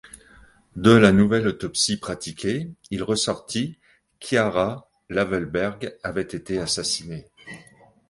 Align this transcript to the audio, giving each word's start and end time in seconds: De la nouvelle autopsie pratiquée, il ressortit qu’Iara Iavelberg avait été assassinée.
De 0.75 0.89
la 0.93 1.11
nouvelle 1.11 1.47
autopsie 1.47 1.97
pratiquée, 1.99 2.71
il 2.89 3.03
ressortit 3.03 3.77
qu’Iara 4.19 4.89
Iavelberg 5.11 5.95
avait 6.01 6.23
été 6.23 6.57
assassinée. 6.57 7.27